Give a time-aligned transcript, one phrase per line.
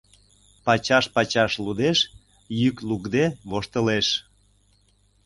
[0.65, 1.99] Пачаш-пачаш лудеш,
[2.59, 4.07] йӱк лукде воштылеш.